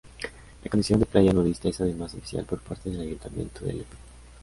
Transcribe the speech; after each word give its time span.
La 0.63 0.69
condición 0.71 0.99
de 0.99 1.05
playa 1.05 1.31
nudista 1.31 1.69
es 1.69 1.79
además 1.79 2.15
oficial 2.15 2.43
por 2.45 2.59
parte 2.59 2.89
del 2.89 3.01
Ayuntamiento 3.01 3.65
de 3.65 3.73
Lepe. 3.73 3.97